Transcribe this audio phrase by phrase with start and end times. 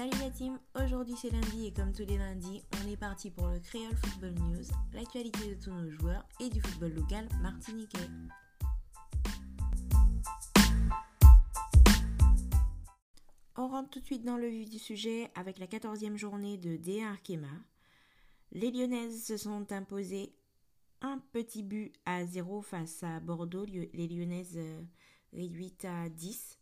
[0.00, 3.48] Salut la team, aujourd'hui c'est lundi et comme tous les lundis, on est parti pour
[3.48, 4.64] le Creole Football News,
[4.94, 8.08] l'actualité de tous nos joueurs et du football local martiniquais.
[13.58, 16.78] On rentre tout de suite dans le vif du sujet avec la 14e journée de
[16.78, 17.52] D1 Arkema.
[18.52, 20.32] Les Lyonnaises se sont imposées
[21.02, 24.80] un petit but à 0 face à Bordeaux, les Lyonnaises euh,
[25.34, 26.58] réduites à 10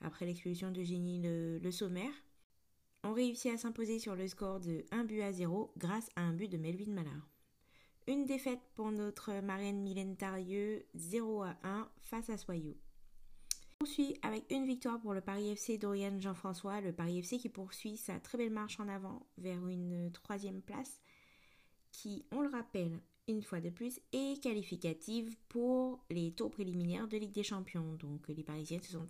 [0.00, 2.12] après l'expulsion de Génie le, sommaire,
[3.04, 6.32] ont réussi à s'imposer sur le score de 1 but à 0 grâce à un
[6.32, 7.28] but de Melvin Malard.
[8.08, 12.76] Une défaite pour notre marraine Mylène Tarieux, 0 à 1 face à Soyaux.
[13.80, 17.48] On poursuit avec une victoire pour le Paris FC d'Oriane Jean-François, le Paris FC qui
[17.48, 21.00] poursuit sa très belle marche en avant vers une troisième place
[21.90, 27.16] qui, on le rappelle, une fois de plus, est qualificative pour les tours préliminaires de
[27.16, 27.94] Ligue des Champions.
[27.94, 29.06] Donc les Parisiennes se sont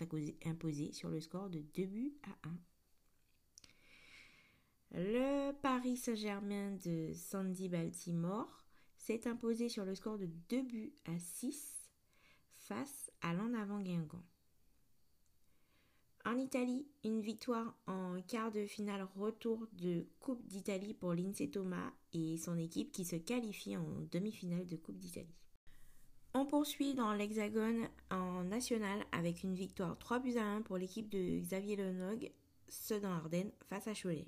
[0.46, 2.58] imposées sur le score de 2 buts à 1.
[4.98, 8.64] Le Paris Saint-Germain de Sandy Baltimore
[8.96, 11.90] s'est imposé sur le score de 2 buts à 6
[12.54, 14.24] face à l'en avant Guingamp.
[16.24, 21.92] En Italie, une victoire en quart de finale retour de Coupe d'Italie pour Lindsay Thomas
[22.14, 25.36] et son équipe qui se qualifie en demi-finale de Coupe d'Italie.
[26.32, 31.10] On poursuit dans l'Hexagone en national avec une victoire 3 buts à 1 pour l'équipe
[31.10, 32.32] de Xavier Lenog,
[32.66, 34.26] Sedan Ardennes, face à Cholet.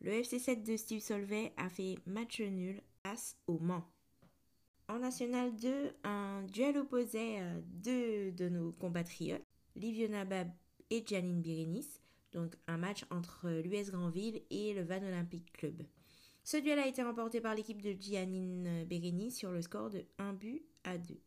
[0.00, 3.84] Le FC7 de Steve Solvay a fait match nul face au Mans.
[4.86, 9.42] En National 2, un duel opposé à deux de nos compatriotes,
[9.74, 10.48] Liviona Bab
[10.90, 12.00] et Janine Birinis,
[12.32, 15.82] donc un match entre l'US Granville et le Van Olympic Club.
[16.44, 20.32] Ce duel a été remporté par l'équipe de Giannine Birinis sur le score de 1
[20.32, 21.20] but à 2.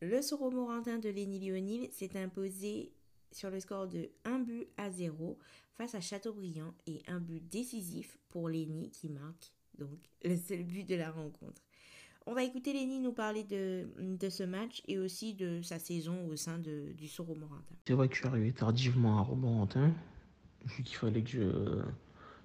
[0.00, 2.92] Le Soro-Morantin de Léni Lionil s'est imposé
[3.32, 5.38] sur le score de 1 but à 0
[5.74, 10.88] face à Châteaubriand et un but décisif pour Léni qui marque donc le seul but
[10.88, 11.62] de la rencontre.
[12.28, 16.34] On va écouter Lenny nous parler de, ce match et aussi de sa saison au
[16.34, 17.74] sein de, du Soro-Morantin.
[17.86, 19.92] C'est vrai que je suis arrivé tardivement à Romorantin,
[20.64, 21.82] vu qu'il fallait que je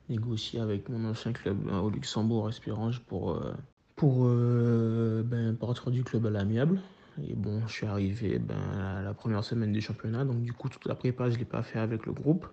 [0.09, 3.53] négocie avec mon ancien club euh, au Luxembourg, Espérange, pour, euh,
[3.95, 6.79] pour euh, ben, partir du club à l'amiable.
[7.19, 10.85] Et bon, je suis arrivé ben, la première semaine du championnat, donc du coup, toute
[10.85, 12.47] la prépa, je ne l'ai pas fait avec le groupe.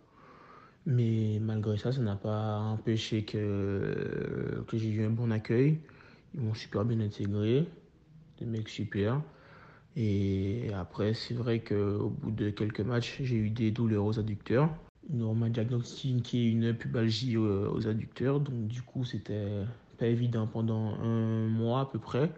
[0.86, 5.78] Mais malgré ça, ça n'a pas empêché que, que j'ai eu un bon accueil.
[6.34, 7.66] Ils m'ont super bien intégré,
[8.38, 9.20] des mecs super.
[9.96, 14.70] Et après, c'est vrai qu'au bout de quelques matchs, j'ai eu des douleurs aux adducteurs.
[15.12, 19.64] On m'a diagnostiqué une pubalgie aux adducteurs, donc du coup, c'était
[19.98, 22.30] pas évident pendant un mois à peu près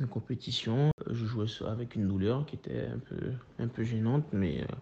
[0.00, 0.90] de compétition.
[1.10, 4.74] Je jouais avec une douleur qui était un peu, un peu gênante, mais euh,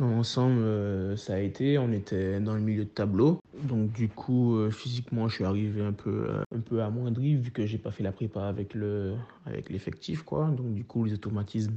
[0.00, 3.40] Ensemble, euh, ça a été, on était dans le milieu de tableau.
[3.64, 7.50] Donc du coup, euh, physiquement, je suis arrivé un peu, euh, un peu amoindri vu
[7.50, 9.14] que j'ai pas fait la prépa avec le,
[9.44, 10.48] avec l'effectif, quoi.
[10.56, 11.74] Donc du coup, les automatismes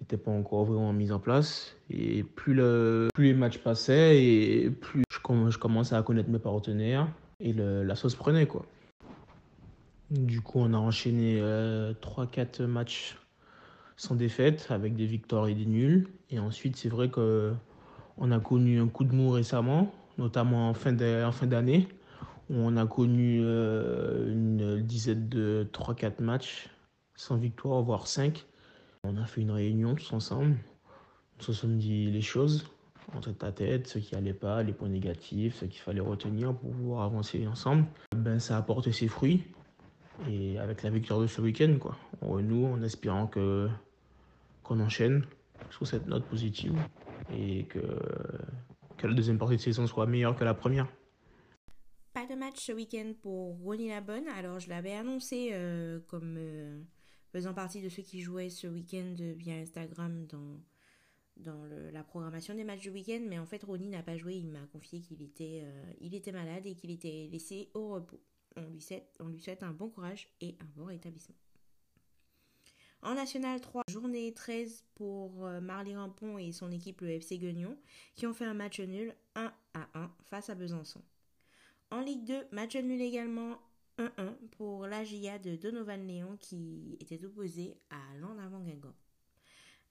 [0.00, 1.76] n'étaient pas encore vraiment mis en place.
[1.90, 5.18] Et plus, le, plus les matchs passaient et plus je,
[5.50, 7.06] je commençais à connaître mes partenaires
[7.40, 8.64] et la sauce prenait, quoi.
[10.10, 11.40] Du coup, on a enchaîné
[12.00, 13.16] 3-4 matchs
[13.98, 16.08] sans défaite, avec des victoires et des nuls.
[16.30, 20.92] Et ensuite, c'est vrai qu'on a connu un coup de mou récemment, notamment en fin
[20.92, 21.88] d'année,
[22.48, 26.70] où on a connu euh, une dizaine de 3-4 matchs
[27.14, 28.46] sans victoire, voire 5.
[29.04, 30.56] On a fait une réunion tous ensemble.
[31.38, 32.66] On se sont dit les choses
[33.14, 36.54] en tête à tête, ce qui allait pas, les points négatifs, ce qu'il fallait retenir
[36.54, 37.84] pour pouvoir avancer ensemble.
[38.14, 39.44] Ben, ça a porté ses fruits.
[40.26, 41.96] Et avec la victoire de ce week-end, quoi.
[42.20, 45.24] Renoue en espérant qu'on enchaîne
[45.70, 46.74] sur cette note positive
[47.32, 47.78] et que,
[48.96, 50.88] que la deuxième partie de saison soit meilleure que la première.
[52.12, 54.26] Pas de match ce week-end pour Ronnie Labonne.
[54.36, 56.82] Alors, je l'avais annoncé euh, comme euh,
[57.32, 60.60] faisant partie de ceux qui jouaient ce week-end via Instagram dans,
[61.36, 63.20] dans la programmation des matchs du week-end.
[63.28, 64.34] Mais en fait, Ronnie n'a pas joué.
[64.34, 68.20] Il m'a confié qu'il était, euh, il était malade et qu'il était laissé au repos.
[68.66, 71.36] On lui, souhaite, un bon courage et un bon rétablissement.
[73.02, 77.78] En National 3, journée 13 pour euh, Marley Rampon et son équipe le FC Guignon
[78.16, 81.00] qui ont fait un match nul 1 à 1 face à Besançon.
[81.90, 83.58] En Ligue 2, match nul également
[83.98, 88.94] 1-1 pour l'AGIA de Donovan Léon qui était opposé à l'En-Avant Guingamp.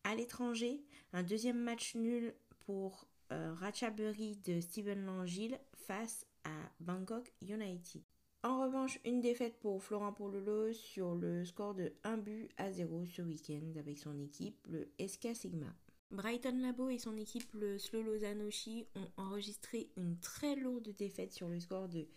[0.04, 0.84] À l'étranger,
[1.14, 2.34] un deuxième match nul
[2.66, 8.04] pour euh, Ratchaburi de Steven Langille face à Bangkok United.
[8.48, 13.04] En revanche, une défaite pour Florent Pololo sur le score de 1 but à 0
[13.06, 15.66] ce week-end avec son équipe, le SK Sigma.
[16.12, 21.50] Brighton Labo et son équipe, le Slow Zanoshi, ont enregistré une très lourde défaite sur
[21.50, 22.08] le score de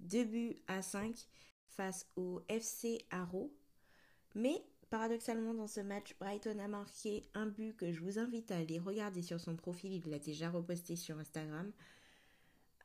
[0.00, 1.14] 2 buts à 5
[1.68, 3.52] face au FC Arrow.
[4.34, 8.56] Mais paradoxalement, dans ce match, Brighton a marqué un but que je vous invite à
[8.56, 9.92] aller regarder sur son profil.
[9.92, 11.70] Il l'a déjà reposté sur Instagram.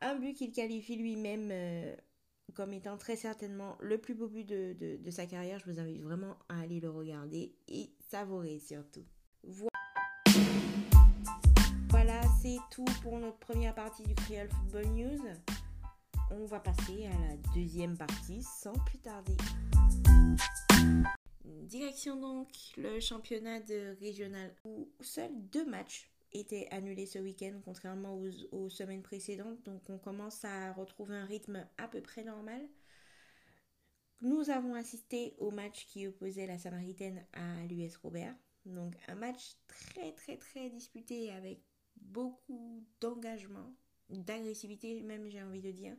[0.02, 1.96] Un but qu'il qualifie lui-même euh,
[2.54, 5.58] comme étant très certainement le plus beau but de, sa carrière.
[5.58, 9.04] Je vous invite vraiment à aller le regarder et savourer surtout.
[11.90, 15.20] Voilà, c'est tout pour notre première partie du Creole Football News.
[16.30, 19.36] On va passer à la deuxième partie sans plus tarder.
[21.44, 28.20] Direction donc le championnat de régional où seuls deux matchs étaient annulés ce week-end contrairement
[28.52, 29.62] aux, semaines précédentes.
[29.64, 32.66] Donc on commence à retrouver un rythme à peu près normal.
[34.20, 38.34] Nous avons assisté au match qui opposait la Samaritaine à l'US Robert.
[38.64, 41.60] Donc un match très très très disputé avec
[41.96, 43.74] beaucoup d'engagement,
[44.08, 45.96] d'agressivité même j'ai envie de dire.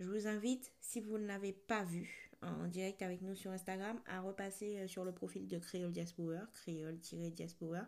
[0.00, 4.00] Je vous invite, si vous ne l'avez pas vu en direct avec nous sur Instagram,
[4.06, 7.86] à repasser euh, sur le profil de Créole Diaspora, créole-diaspora,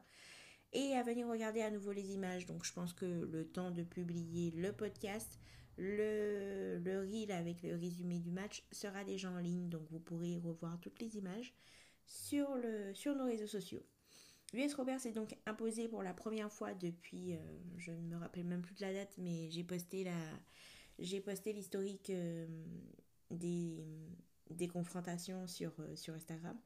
[0.72, 2.46] et à venir regarder à nouveau les images.
[2.46, 5.38] Donc je pense que le temps de publier le podcast,
[5.76, 9.68] le, le reel avec le résumé du match sera déjà en ligne.
[9.68, 11.54] Donc vous pourrez revoir toutes les images
[12.06, 13.82] sur, le, sur nos réseaux sociaux.
[14.52, 17.38] L'US Robert s'est donc imposé pour la première fois depuis, euh,
[17.78, 20.04] je ne me rappelle même plus de la date, mais j'ai posté
[21.52, 22.46] l'historique euh,
[23.30, 23.82] des,
[24.50, 26.58] des confrontations sur, euh, sur Instagram.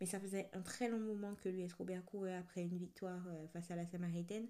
[0.00, 3.46] Mais ça faisait un très long moment que l'US Robert courait après une victoire euh,
[3.48, 4.48] face à la Samaritaine.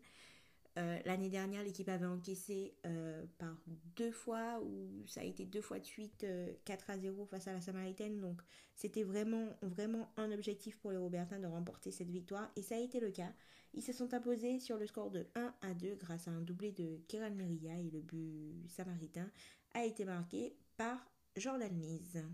[1.05, 2.75] L'année dernière, l'équipe avait encaissé
[3.37, 3.55] par
[3.97, 6.25] deux fois, ou ça a été deux fois de suite,
[6.65, 8.19] 4 à 0 face à la Samaritaine.
[8.19, 8.41] Donc,
[8.77, 12.51] c'était vraiment, vraiment un objectif pour les Robertins de remporter cette victoire.
[12.57, 13.31] Et ça a été le cas.
[13.73, 16.73] Ils se sont imposés sur le score de 1 à 2 grâce à un doublé
[16.73, 19.31] de Kéran Meria et le but samaritain
[19.75, 20.99] a été marqué par
[21.37, 22.25] Jordan Mise.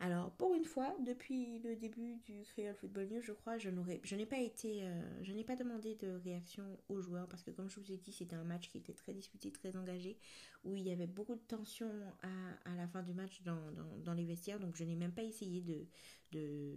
[0.00, 3.68] Alors, pour une fois, depuis le début du Creole Football News, je crois, je
[4.14, 7.70] n'ai pas été, euh, je n'ai pas demandé de réaction aux joueurs parce que, comme
[7.70, 10.18] je vous ai dit, c'était un match qui était très disputé, très engagé,
[10.64, 11.90] où il y avait beaucoup de tension
[12.22, 14.58] à, la fin du match dans, les vestiaires.
[14.58, 15.86] Donc, je n'ai même pas essayé de,
[16.32, 16.74] de,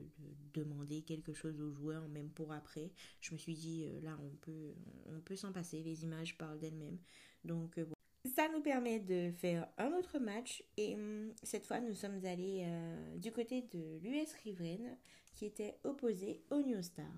[0.53, 2.91] demander quelque chose aux joueurs, même pour après.
[3.19, 4.73] Je me suis dit, euh, là, on peut,
[5.07, 5.81] on peut s'en passer.
[5.81, 6.99] Les images parlent d'elles-mêmes.
[7.43, 7.85] Donc, euh,
[8.27, 12.63] ça nous permet de faire un autre match et hum, cette fois nous sommes allés
[12.65, 14.97] euh, du côté de l'US Riveraine
[15.33, 17.11] qui était opposé au New Star.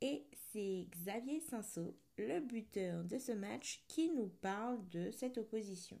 [0.00, 5.98] Et c'est Xavier Sanso, le buteur de ce match, qui nous parle de cette opposition.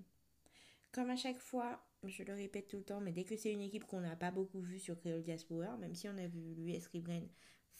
[0.92, 3.62] Comme à chaque fois, je le répète tout le temps, mais dès que c'est une
[3.62, 6.86] équipe qu'on n'a pas beaucoup vue sur Creole Diaspora, même si on a vu l'US
[6.88, 7.28] Riveraine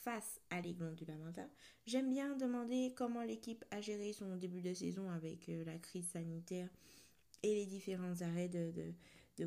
[0.05, 0.75] face à du
[1.07, 1.49] Lamanta.
[1.87, 6.07] J'aime bien demander comment l'équipe a géré son début de saison avec euh, la crise
[6.09, 6.69] sanitaire
[7.41, 8.93] et les différents arrêts de,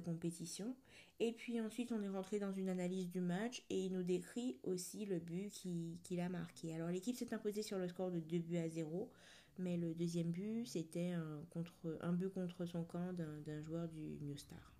[0.01, 0.75] compétition.
[1.21, 4.59] Et puis ensuite, on est rentré dans une analyse du match et il nous décrit
[4.65, 5.53] aussi le but
[6.03, 6.75] qu'il a marqué.
[6.75, 9.09] Alors l'équipe s'est imposée sur le score de 2 buts à 0,
[9.59, 11.41] mais le deuxième but, c'était un,
[12.01, 14.75] un but contre son camp d'un joueur du New Star.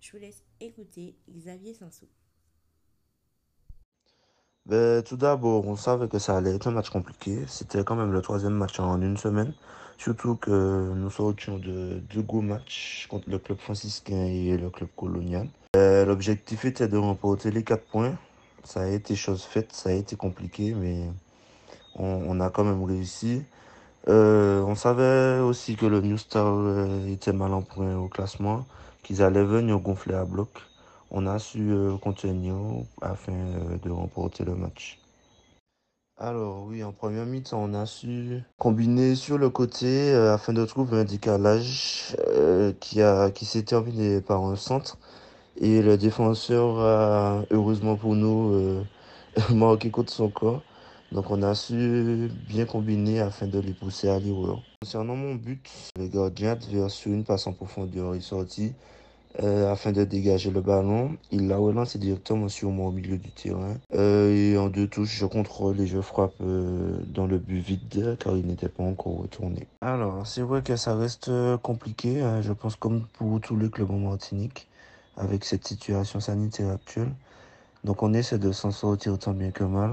[0.00, 2.08] Je vous laisse écouter Xavier Sansou.
[4.66, 7.40] Ben, tout d'abord, on savait que ça allait être un match compliqué.
[7.48, 9.52] C'était quand même le troisième match en une semaine.
[9.98, 14.88] Surtout que nous sortions de deux gros matchs contre le club franciscain et le club
[14.96, 15.48] colonial.
[15.74, 18.16] Ben, l'objectif était de remporter les quatre points.
[18.64, 21.08] Ça a été chose faite, ça a été compliqué, mais
[21.96, 23.42] on, a quand même réussi.
[24.08, 28.66] Euh, on savait aussi que le New Star euh, était mal en point au classement,
[29.02, 30.50] qu'ils allaient venir gonfler à bloc
[31.10, 32.54] on a su euh, contenir
[33.02, 34.98] afin euh, de remporter le match.
[36.16, 40.64] Alors oui, en première mi-temps, on a su combiner sur le côté euh, afin de
[40.64, 42.14] trouver un décalage
[42.78, 44.98] qui, a, qui s'est terminé par un centre.
[45.56, 48.84] Et le défenseur a, heureusement pour nous,
[49.50, 50.62] marqué contre son corps.
[51.12, 54.62] Donc on a su bien combiner afin de les pousser à l'erreur.
[54.80, 58.74] Concernant mon but, le gardien adverse sur une passe en profondeur est sorti
[59.38, 61.16] euh, afin de dégager le ballon.
[61.30, 63.76] Il l'a relancé directement sur moi au milieu du terrain.
[63.94, 68.16] Euh, et en deux touches, je contrôle et je frappe euh, dans le but vide
[68.18, 69.68] car il n'était pas encore retourné.
[69.82, 71.30] Alors, c'est vrai que ça reste
[71.62, 74.68] compliqué, hein, je pense comme pour tous les clubs en Martinique,
[75.16, 77.12] avec cette situation sanitaire actuelle.
[77.84, 79.92] Donc on essaie de s'en sortir tant bien que mal.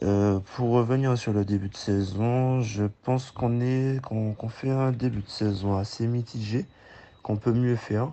[0.00, 5.22] pour revenir sur le début de saison, je pense qu'on est qu'on fait un début
[5.22, 6.66] de saison assez mitigé,
[7.22, 8.12] qu'on peut mieux faire.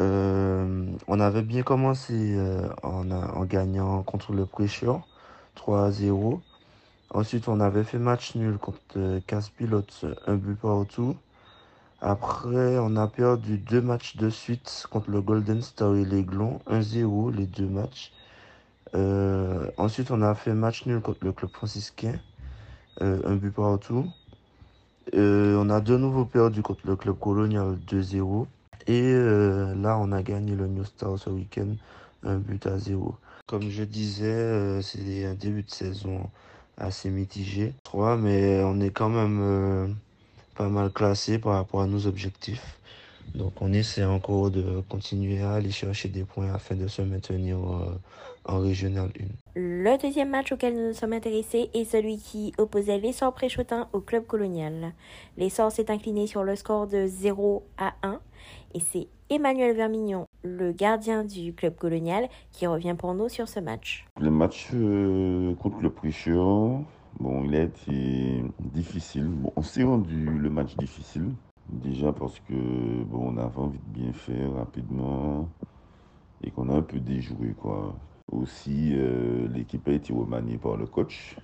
[0.00, 5.06] Euh, on avait bien commencé euh, en, gagnant contre le Pressure
[5.54, 6.40] 3 à 0.
[7.10, 11.16] Ensuite, on avait fait match nul contre Casse Pilote, un but partout.
[12.00, 17.32] Après, on a perdu deux matchs de suite contre le Golden Star et l'Aiglon, 1-0
[17.34, 18.12] les deux matchs.
[18.94, 22.14] Euh, ensuite, on a fait match nul contre le club franciscain,
[23.00, 24.06] euh, un but partout.
[25.14, 28.46] Euh, on a de nouveau perdu contre le club colonial 2-0.
[28.86, 31.74] Et là, on a gagné le New Star ce week-end,
[32.22, 33.14] un but à 0.
[33.46, 36.28] Comme je disais, c'est un début de saison
[36.76, 37.72] assez mitigé,
[38.18, 39.96] mais on est quand même
[40.54, 42.78] pas mal classé par rapport à nos objectifs.
[43.34, 47.56] Donc on essaie encore de continuer à aller chercher des points afin de se maintenir
[47.58, 47.98] euh,
[48.44, 49.24] en Régional 1.
[49.56, 54.00] Le deuxième match auquel nous nous sommes intéressés est celui qui opposait l'Essor Préchotin au
[54.00, 54.92] club colonial.
[55.36, 58.20] L'Essor s'est incliné sur le score de 0 à 1
[58.74, 63.58] et c'est Emmanuel Vermignon, le gardien du club colonial, qui revient pour nous sur ce
[63.58, 64.04] match.
[64.20, 66.80] Le match euh, contre le Précheur,
[67.20, 69.28] Bon, il a été difficile.
[69.28, 71.30] Bon, on s'est rendu le match difficile.
[71.68, 72.54] Déjà parce que
[73.04, 75.48] bon, on avait envie de bien faire rapidement
[76.42, 77.94] et qu'on a un peu déjoué quoi.
[78.32, 81.36] Aussi, euh, l'équipe a été remaniée par le coach.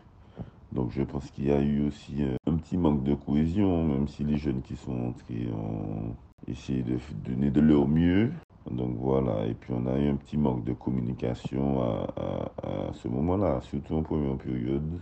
[0.72, 4.08] Donc je pense qu'il y a eu aussi euh, un petit manque de cohésion, même
[4.08, 6.14] si les jeunes qui sont entrés ont
[6.46, 8.32] essayé de donner de leur mieux.
[8.70, 13.60] Donc voilà, et puis on a eu un petit manque de communication à, ce moment-là,
[13.62, 15.00] surtout en première période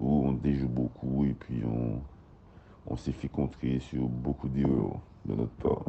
[0.00, 2.00] où on déjoue beaucoup et puis on,
[2.86, 5.84] on s'est fait contrer sur beaucoup d'erreurs de notre part.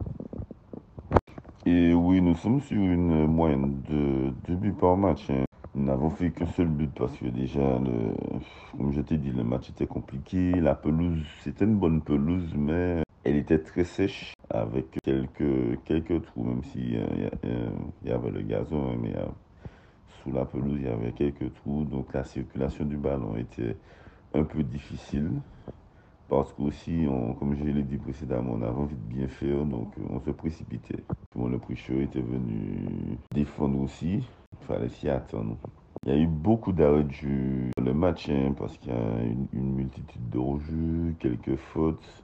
[1.64, 5.30] Et oui, nous sommes sur une moyenne de deux buts par match.
[5.30, 5.44] Hein.
[5.76, 7.80] Nous n'avons fait qu'un seul but parce que déjà,
[8.76, 10.54] comme je t'ai dit, le match était compliqué.
[10.54, 16.44] La pelouse, c'était une bonne pelouse, mais elle était très sèche avec quelques, quelques trous,
[16.44, 19.26] même s'il y, y, avait le gazon, hein, mais euh,
[20.24, 21.84] sous la pelouse, il y avait quelques trous.
[21.84, 23.78] Donc la circulation du ballon était
[24.34, 25.30] un peu difficile
[26.32, 27.06] parce qu'aussi,
[27.40, 31.04] comme je l'ai dit précédemment, on avait envie de bien faire, donc on se précipitait.
[31.36, 34.24] Le prêcheur était venu défendre aussi,
[34.54, 35.58] il fallait s'y attendre.
[36.06, 39.24] Il y a eu beaucoup d'arrêts de jeu le match, hein, parce qu'il y a
[39.52, 42.24] une, multitude de quelques fautes.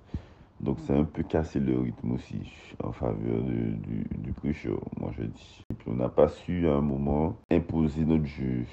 [0.61, 2.39] Donc c'est un peu cassé le rythme aussi
[2.81, 5.65] en faveur du, du, prêcheur, moi je dis.
[5.69, 8.63] Et puis on n'a pas su à un moment imposer notre jeu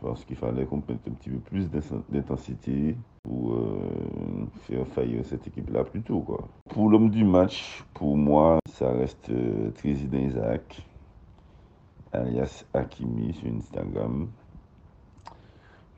[0.00, 5.46] parce qu'il fallait qu'on mette un petit peu plus d'intensité pour euh, faire faillir cette
[5.46, 6.20] équipe-là plus tôt.
[6.20, 6.46] Quoi.
[6.68, 10.86] Pour l'homme du match, pour moi, ça reste euh, Isaac,
[12.12, 14.28] alias Hakimi sur Instagram.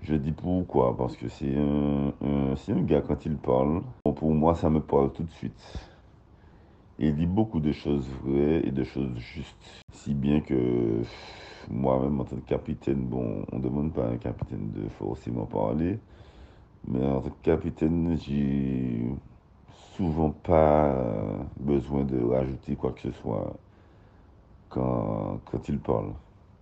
[0.03, 3.83] Je dis pourquoi, parce que c'est un, un, gars quand il parle.
[4.03, 5.90] pour moi, ça me parle tout de suite.
[7.03, 9.83] Il dit beaucoup de choses vraies et de choses justes.
[9.91, 11.01] Si bien que
[11.71, 15.47] moi-même, en tant que capitaine, bon, on ne demande pas à un capitaine de forcément
[15.47, 15.99] parler,
[16.87, 19.03] mais en tant que capitaine, j'ai
[19.97, 20.95] souvent pas
[21.59, 23.51] besoin de rajouter quoi que ce soit
[24.69, 26.13] quand, quand il parle.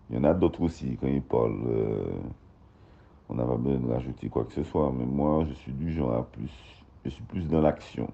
[0.09, 2.13] Il y en a d'autres aussi, quand ils parlent, euh,
[3.29, 5.93] on n'a pas besoin de rajouter quoi que ce soit, mais moi, je suis du
[5.93, 6.53] genre à plus,
[7.05, 8.09] je suis plus dans l'action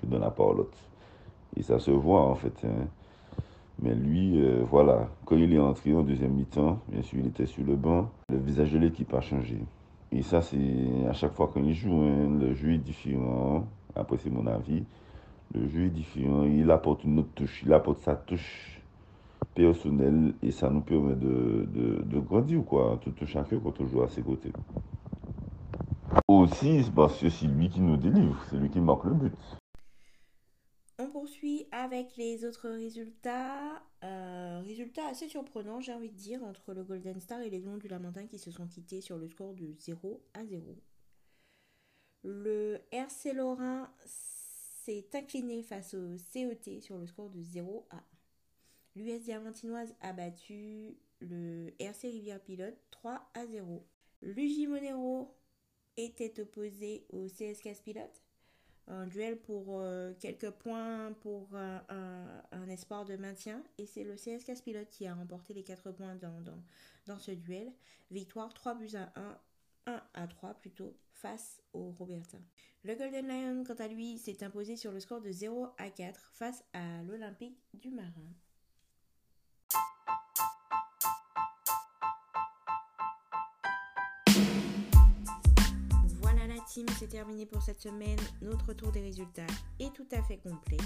[0.00, 0.76] que dans la parlotte.
[1.56, 2.64] Et ça se voit en fait.
[2.64, 2.88] Hein.
[3.80, 7.46] Mais lui, euh, voilà, quand il est entré en deuxième mi-temps, bien sûr, il était
[7.46, 9.68] sur le banc, le visage de l'équipe a changé.
[10.10, 13.68] Et ça, c'est à chaque fois qu'il joue, hein, le jeu est différent.
[13.94, 14.84] Après, c'est mon avis.
[15.54, 16.44] Le jeu est différent.
[16.44, 17.62] Il apporte une autre touche.
[17.64, 18.82] Il apporte sa touche
[19.54, 24.02] personnelle et ça nous permet de, de, de grandir, quoi, tout chacun quand on joue
[24.02, 24.54] à ses côtés.
[26.28, 29.58] Aussi, parce que c'est lui qui nous délivre, c'est lui qui marque le but.
[31.28, 33.82] Poursuit avec les autres résultats.
[34.02, 37.76] Euh, résultats assez surprenants, j'ai envie de dire, entre le Golden Star et les Glons
[37.76, 40.76] du Lamentin qui se sont quittés sur le score de 0 à 0.
[42.22, 48.02] Le RC Lorrain s'est incliné face au CET sur le score de 0 à 1.
[48.96, 53.86] L'US Diamantinoise a battu le RC Rivière Pilote 3 à 0.
[54.22, 55.36] L'UJ Monero
[55.98, 58.22] était opposé au CSK Pilote
[58.88, 63.62] un duel pour euh, quelques points pour un, espoir de maintien.
[63.78, 66.62] Et c'est le CSK Pilote qui a remporté les 4 points dans, dans,
[67.06, 67.72] dans, ce duel.
[68.10, 69.38] Victoire 3 buts à 1,
[69.86, 72.40] 1 à 3 plutôt, face au Robertin.
[72.84, 76.30] Le Golden Lion, quant à lui, s'est imposé sur le score de 0 à 4
[76.32, 78.32] face à l'Olympique du Marin.
[86.68, 88.18] C'est terminé pour cette semaine.
[88.42, 89.46] Notre tour des résultats
[89.78, 90.76] est tout à fait complet.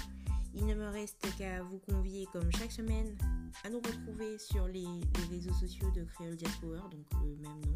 [0.55, 3.17] Il ne me reste qu'à vous convier, comme chaque semaine,
[3.65, 4.87] à nous retrouver sur les,
[5.31, 7.73] réseaux sociaux de Creole Diaspora, donc le même nom,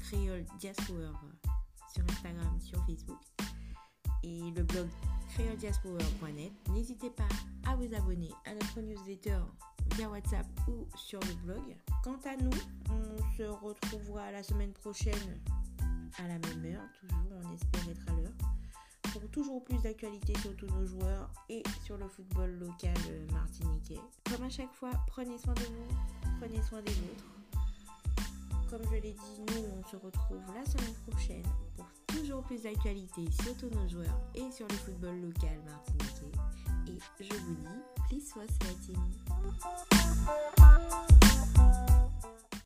[0.00, 1.12] Créole Diaspora
[1.92, 3.20] sur Instagram, sur Facebook
[4.24, 4.88] et le blog
[5.34, 6.52] créolediaspora.net.
[6.70, 7.28] N'hésitez pas
[7.68, 9.38] à vous abonner à notre newsletter
[9.96, 11.76] via WhatsApp ou sur le blog.
[12.02, 12.50] Quant à nous,
[12.90, 15.40] on se retrouvera la semaine prochaine
[16.18, 18.32] à la même heure, toujours on espère être à l'heure,
[19.12, 22.96] pour toujours plus d'actualités sur tous nos joueurs et sur le football local
[23.32, 24.00] martiniquais.
[24.30, 25.88] Comme à chaque fois, prenez soin de vous,
[26.40, 27.24] prenez soin des vôtres.
[28.70, 31.44] Comme je l'ai dit, nous on se retrouve la semaine prochaine
[31.76, 36.32] pour toujours plus d'actualités sur tous nos joueurs et sur le football local martiniquais.
[36.88, 37.68] Et je vous dis,
[38.08, 38.98] please was fighting.